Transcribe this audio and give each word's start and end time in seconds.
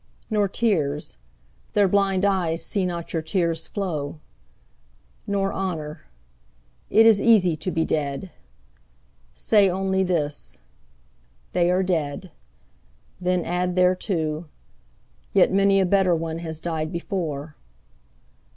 Nor 0.31 0.47
tears. 0.47 1.19
Their 1.75 1.87
blind 1.87 2.25
eyes 2.25 2.65
see 2.65 2.87
not 2.87 3.13
your 3.13 3.21
tears 3.21 3.67
flow. 3.67 4.19
Nor 5.27 5.53
honour. 5.53 6.07
It 6.89 7.05
is 7.05 7.21
easy 7.21 7.55
to 7.57 7.69
be 7.69 7.85
dead. 7.85 8.31
Say 9.35 9.69
only 9.69 10.01
this, 10.01 10.57
'They 11.53 11.69
are 11.69 11.83
dead.' 11.83 12.31
Then 13.19 13.45
add 13.45 13.75
thereto, 13.75 14.45
'Yet 15.33 15.53
many 15.53 15.79
a 15.79 15.85
better 15.85 16.15
one 16.15 16.39
has 16.39 16.59
died 16.59 16.91
before.' 16.91 17.55